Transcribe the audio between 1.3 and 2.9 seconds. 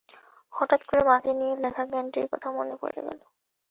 নিয়ে লেখা গানটির কথা আমার মনে